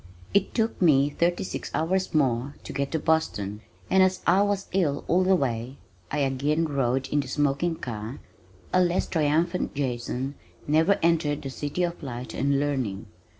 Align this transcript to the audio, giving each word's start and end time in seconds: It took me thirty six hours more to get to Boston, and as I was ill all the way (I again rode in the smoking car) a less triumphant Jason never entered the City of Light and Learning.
It 0.33 0.55
took 0.55 0.81
me 0.81 1.11
thirty 1.11 1.43
six 1.43 1.69
hours 1.75 2.11
more 2.11 2.55
to 2.63 2.73
get 2.73 2.91
to 2.91 2.97
Boston, 2.97 3.61
and 3.87 4.01
as 4.01 4.21
I 4.25 4.41
was 4.41 4.67
ill 4.71 5.05
all 5.07 5.23
the 5.23 5.35
way 5.35 5.77
(I 6.09 6.21
again 6.21 6.65
rode 6.65 7.07
in 7.09 7.19
the 7.19 7.27
smoking 7.27 7.75
car) 7.75 8.19
a 8.73 8.81
less 8.83 9.05
triumphant 9.05 9.75
Jason 9.75 10.33
never 10.67 10.97
entered 11.03 11.43
the 11.43 11.51
City 11.51 11.83
of 11.83 12.01
Light 12.01 12.33
and 12.33 12.59
Learning. 12.59 13.05